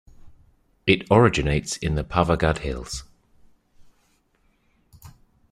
It 0.87 1.05
originates 1.11 1.77
in 1.77 1.93
the 1.93 2.03
Pavagadh 2.03 2.57
Hills. 2.57 3.03